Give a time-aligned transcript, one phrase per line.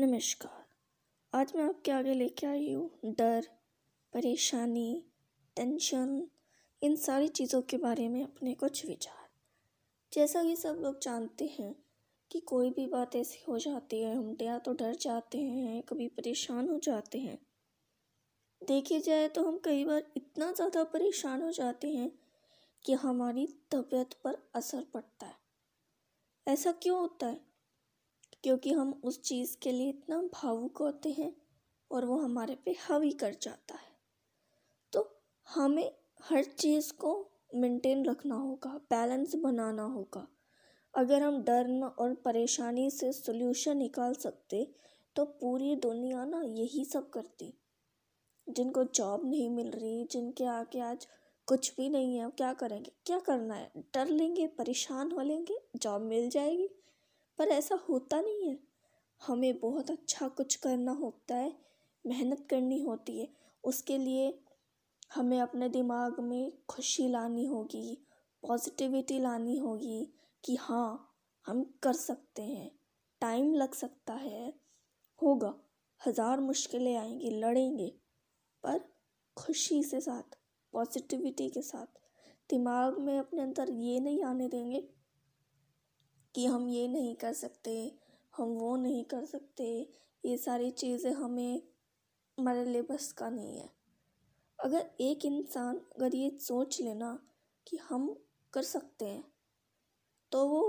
[0.00, 3.46] नमस्कार। आज मैं आपके आगे लेके आई हूँ डर,
[4.12, 5.04] परेशानी
[5.56, 6.28] टेंशन
[6.82, 9.28] इन सारी चीज़ों के बारे में अपने कुछ विचार।
[10.12, 11.74] जैसा कि सब लोग जानते हैं
[12.30, 16.08] कि कोई भी बात ऐसी हो जाती है, हम या तो डर जाते हैं, कभी
[16.08, 17.38] परेशान हो जाते हैं।
[18.68, 22.12] देखी जाए तो हम कई बार इतना ज़्यादा परेशान हो जाते हैं
[22.84, 25.38] कि हमारी तबीयत पर असर पड़ता है।
[26.46, 27.49] ऐसा क्यों होता है?
[28.44, 31.32] क्योंकि हम उस चीज़ के लिए इतना भावुक होते हैं
[31.90, 33.88] और वो हमारे पे हावी कर जाता है।
[34.92, 35.08] तो
[35.46, 35.90] हमें
[36.22, 37.12] हर चीज़ को
[37.54, 40.26] मेंटेन रखना होगा बैलेंस बनाना होगा।
[40.94, 44.66] अगर हम डर और परेशानी से सोल्यूशन निकाल सकते
[45.16, 47.52] तो पूरी दुनिया ना यही सब करती।
[48.46, 51.06] जिनको जॉब नहीं मिल रही, जिनके आगे आज
[51.48, 52.92] कुछ भी नहीं है क्या करेंगे?
[53.06, 53.70] क्या करना है?
[53.94, 56.68] डर लेंगे, परेशान हो लेंगे जॉब मिल जाएगी।
[57.40, 58.58] पर ऐसा होता नहीं है।
[59.20, 61.52] हमें बहुत अच्छा कुछ करना होता है,
[62.04, 63.28] मेहनत करनी होती है,
[63.64, 64.42] उसके लिए
[65.14, 67.98] हमें अपने दिमाग में खुशी लानी होगी
[68.42, 70.04] पॉजिटिविटी लानी होगी
[70.44, 72.70] कि हाँ हम कर सकते हैं
[73.20, 74.52] टाइम लग सकता है।
[75.22, 75.54] होगा,
[76.00, 77.88] हज़ार मुश्किलें आएँगी, लड़ेंगे,
[78.64, 78.80] पर
[79.36, 80.38] खुशी से साथ
[80.72, 81.86] पॉजिटिविटी के साथ,
[82.50, 84.88] दिमाग में अपने अंदर ये नहीं आने देंगे
[86.34, 87.72] कि हम ये नहीं कर सकते,
[88.34, 89.64] हम वो नहीं कर सकते,
[90.24, 91.62] ये सारी चीज़ें हमें
[92.38, 93.68] हमारे लिए बस का नहीं है।
[94.58, 97.18] अगर एक इंसान अगर ये सोच लेना
[97.66, 98.14] कि हम
[98.52, 99.24] कर सकते हैं
[100.32, 100.62] तो वो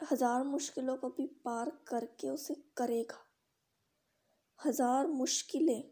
[0.00, 3.18] हज़ार मुश्किलों को भी पार करके उसे करेगा।
[4.58, 5.82] हज़ार मुश्किलें,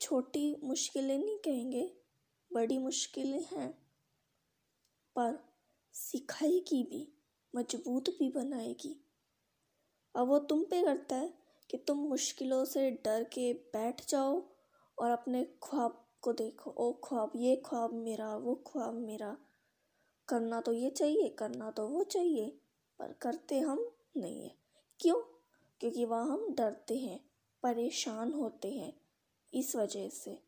[0.00, 1.82] छोटी मुश्किलें नहीं कहेंगे,
[2.50, 3.70] बड़ी मुश्किलें हैं,
[5.16, 5.38] पर
[5.98, 7.12] सिखाएगी भी,
[7.56, 9.04] मज़बूत भी बनाएगी।
[10.16, 11.34] अब वो तुम पे करता है
[11.70, 14.42] कि तुम मुश्किलों से डर के बैठ जाओ
[14.98, 19.36] और अपने ख्वाब को देखो। ओ ख्वाब, ये ख्वाब मेरा, वो ख्वाब मेरा।
[20.28, 22.58] करना तो ये चाहिए, करना तो वो चाहिए,
[22.98, 24.54] पर करते हम नहीं है।
[25.00, 25.20] क्यों?
[25.80, 27.30] क्योंकि वहाँ हम डरते हैं,
[27.62, 29.00] परेशान होते हैं
[29.54, 30.42] इस वजह से।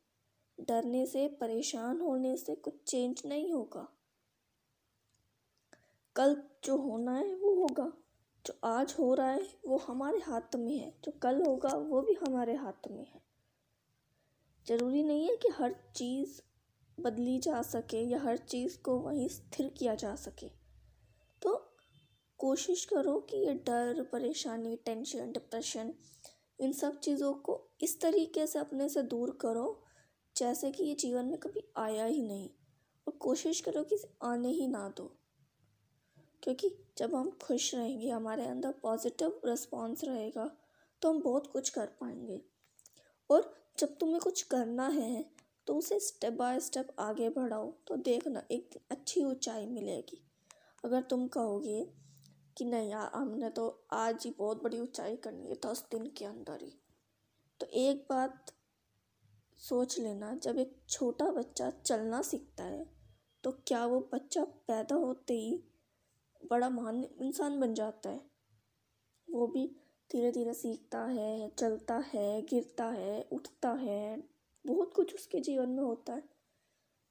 [0.61, 3.97] डरने से, परेशान होने से कुछ चेंज नहीं होगा।
[6.17, 7.93] कल जो होना है वो होगा।
[8.47, 12.13] जो आज हो रहा है वो हमारे हाथ में है। जो कल होगा वो भी
[12.13, 13.23] हमारे हाथ में है।
[14.67, 16.41] ज़रूरी नहीं है कि हर चीज़
[17.01, 20.49] बदली जा सके या हर चीज़ को वहीं स्थिर किया जा सके।
[21.43, 21.73] तो
[22.39, 25.95] कोशिश करो कि ये डर, परेशानी, टेंशन, डिप्रेशन,
[26.61, 29.85] इन सब चीज़ों को इस तरीके से अपने से दूर करो,
[30.37, 32.51] जैसे कि ये जीवन में कभी आया ही नहीं।
[33.07, 35.20] और कोशिश करो कि आने ही ना दो।
[36.43, 40.51] क्योंकि जब हम खुश रहेंगे, हमारे अंदर पॉजिटिव रिस्पॉन्स रहेगा
[41.03, 42.41] तो हम बहुत कुछ कर पाएँगे।
[43.31, 45.25] और जब तुम्हें कुछ करना है
[45.67, 50.23] तो उसे स्टेप बाय स्टेप आगे बढ़ाओ तो देखना एक अच्छी ऊंचाई मिलेगी।
[50.85, 51.83] अगर तुम कहोगे
[52.57, 56.25] कि नहीं यार, हमने तो आज ही बहुत बड़ी ऊंचाई करनी है, दस दिन के
[56.25, 56.73] अंदर ही।
[57.61, 58.53] तो एक बात
[59.61, 62.87] सोच लेना, जब एक छोटा बच्चा चलना सीखता है
[63.45, 65.53] तो क्या वो बच्चा पैदा होते ही
[66.45, 68.31] बड़ा महान इंसान बन जाता है।
[69.31, 69.77] वो भी
[70.13, 74.29] धीरे धीरे सीखता है, चलता है, गिरता है, उठता है,
[74.67, 76.29] बहुत कुछ उसके जीवन में होता है।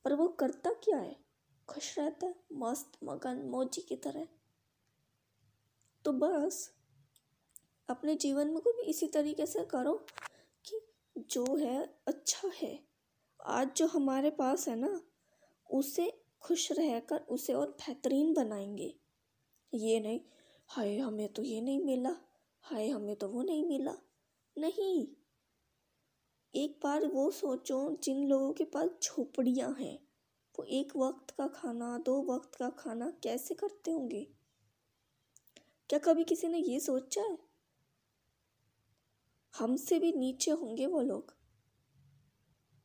[0.05, 1.19] पर वो करता क्या है?
[1.67, 4.27] खुश रहता है, मस्त मगन, मौजी की तरह।
[6.05, 6.73] तो बस,
[7.89, 10.05] अपने जीवन में को भी इसी तरीके से करो
[10.65, 10.79] कि
[11.17, 12.87] जो है अच्छा है।
[13.45, 15.01] आज जो हमारे पास है ना,
[15.71, 18.99] उसे खुश रहकर उसे और बेहतरीन बनाएँगे।
[19.73, 20.21] ये नहीं।
[20.67, 22.15] हाय, हमें तो ये नहीं मिला।
[22.61, 23.95] हाय, हमें तो वो नहीं मिला।
[24.57, 25.07] नहीं।
[26.55, 29.99] एक बार वो सोचो, जिन लोगों के पास झोपड़ियाँ हैं,
[30.59, 34.27] वो एक वक्त का खाना, दो वक्त का खाना कैसे करते होंगे?
[35.89, 37.37] क्या कभी किसी ने ये सोचा है?
[39.55, 41.33] हमसे भी नीचे होंगे वो लोग।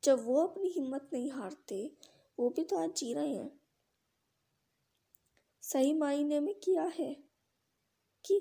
[0.04, 1.96] जब वो अपनी हिम्मत नहीं हारते,
[2.38, 3.63] वो भी तो आज जी रहे हैं।
[5.64, 7.12] सही मायने में किया है
[8.25, 8.40] कि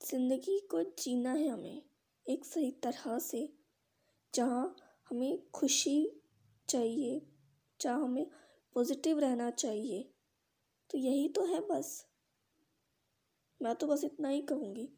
[0.00, 1.82] ज़िंदगी को जीना है हमें
[2.26, 3.48] एक सही तरह से,
[4.34, 4.76] जहाँ
[5.10, 5.96] हमें खुशी
[6.68, 7.20] चाहिए,
[7.80, 8.26] जहाँ हमें
[8.76, 10.02] पॉजिटिव रहना चाहिए।
[10.90, 12.06] तो यही तो है बस।
[13.60, 14.88] मैं तो बस इतना ही कहूँगी।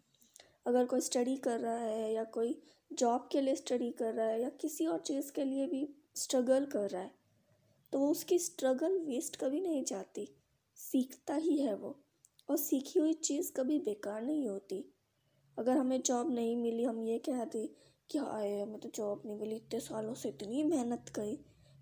[0.66, 2.58] अगर कोई स्टडी कर रहा है या कोई
[2.90, 6.66] जॉब के लिए स्टडी कर रहा है या किसी और चीज़ के लिए भी स्ट्रगल
[6.66, 7.14] कर रहा है
[7.92, 10.28] तो उसकी स्ट्रगल वेस्ट कभी नहीं जाती।
[10.86, 11.96] सीखता ही है वो,
[12.48, 14.84] और सीखी हुई चीज़ कभी बेकार नहीं होती।
[15.58, 17.66] अगर हमें जॉब नहीं मिली, हम ये कह दें
[18.10, 21.36] कि हाय, हमें तो जॉब नहीं मिली, इतने सालों से इतनी मेहनत करी।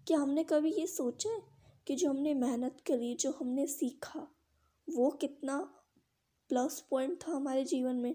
[0.06, 1.40] क्या हमने कभी ये सोचा है
[1.86, 4.26] कि जो हमने मेहनत करी, जो हमने सीखा,
[4.88, 5.58] वो कितना
[6.50, 8.14] प्लस पॉइंट था हमारे जीवन में?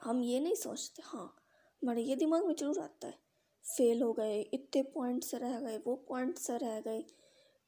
[0.00, 1.34] हम ये नहीं सोचते हाँ
[1.82, 3.18] हमारे ये दिमाग में ज़रूर आता है।
[3.64, 7.04] फेल हो गए, इतने पॉइंट से रह गए, वो पॉइंट से रह गए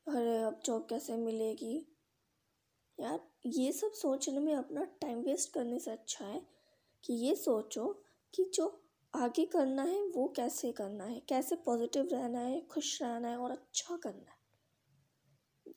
[0.06, 1.74] अरे अब जॉब कैसे मिलेगी?
[2.98, 6.40] यार, ये सब सोचने में अपना टाइम वेस्ट करने से अच्छा है
[7.04, 7.86] कि ये सोचो
[8.34, 8.66] कि जो
[9.14, 13.50] आगे करना है, वो कैसे करना है, कैसे पॉजिटिव रहना है, खुश रहना है और
[13.50, 14.36] अच्छा करना है।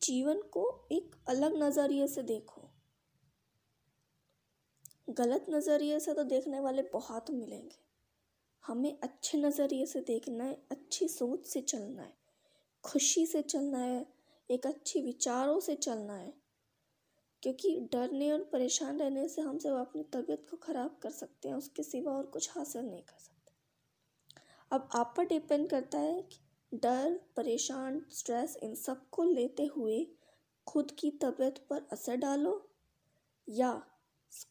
[0.02, 2.70] जीवन को एक अलग नज़रिए से देखो।
[5.10, 7.78] गलत नज़रिए से तो देखने वाले बहुत मिलेंगे।
[8.64, 12.14] हमें अच्छे नज़रिए से देखना है, अच्छी सोच से चलना है,
[12.84, 14.15] खुशी से चलना है
[14.50, 16.34] एक अच्छी विचारों से चलना है,
[17.44, 21.56] क्योंकि डरने और परेशान रहने से हम सब अपनी तबीयत को ख़राब कर सकते हैं,
[21.56, 23.54] उसके सिवा और कुछ हासिल नहीं कर सकते।
[24.72, 30.06] अब आप पर डिपेंड करता है कि डर, परेशान स्ट्रेस इन सबको लेते हुए
[30.68, 32.62] खुद की तबीयत पर असर डालो,
[33.48, 33.72] या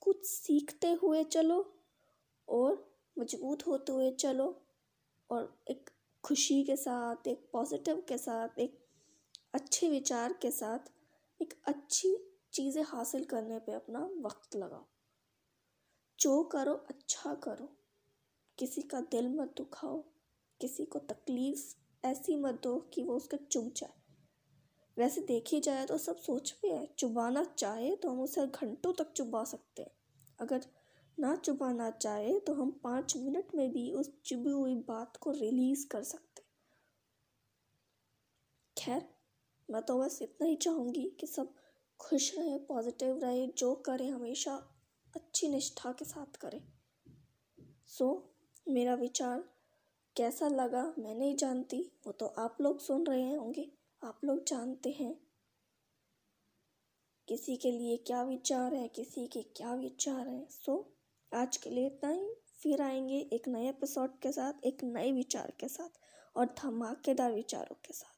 [0.02, 1.58] कुछ सीखते हुए चलो
[2.48, 2.84] और
[3.16, 4.46] मज़बूत होते हुए चलो
[5.30, 5.90] और एक
[6.24, 8.83] खुशी के साथ, एक पॉजिटिव के साथ, एक
[9.54, 10.78] अच्छे विचार के साथ
[11.42, 12.16] एक अच्छी
[12.52, 14.86] चीज़ें हासिल करने पे अपना वक्त लगाओ।
[16.20, 17.76] जो करो अच्छा करो।
[18.58, 20.04] किसी का दिल मत दुखाओ,
[20.60, 21.74] किसी को तकलीफ़
[22.06, 23.92] ऐसी मत दो कि वो उसका चुभ जाए।
[24.98, 29.12] वैसे देखी जाए तो सब सोच भी है, चुबाना चाहे तो हम उसे घंटों तक
[29.12, 29.90] चुबा सकते हैं।
[30.40, 30.64] अगर
[31.18, 35.88] ना चुबाना चाहे तो हम पाँच मिनट में भी उस चुभी हुई बात को रिलीज़
[35.88, 36.42] कर सकते
[38.76, 39.13] खैर
[39.74, 41.54] मैं तो बस इतना ही चाहूँगी कि सब
[42.00, 44.54] खुश रहें पॉजिटिव रहे जो करें हमेशा
[45.16, 46.72] अच्छी निष्ठा के साथ करें।
[47.86, 49.44] सो so, मेरा विचार
[50.16, 53.72] कैसा लगा मैं नहीं जानती वो तो आप लोग सुन रहे होंगे
[54.04, 55.20] आप लोग जानते हैं।
[57.28, 60.48] किसी के लिए क्या विचार है किसी के क्या विचार है?
[60.50, 60.96] सो
[61.32, 65.12] so, आज के लिए इतना ही। फिर आएँगे एक नए एपिसोड के साथ एक नए
[65.12, 65.90] विचार के साथ
[66.36, 68.13] और धमाकेदार विचारों के साथ।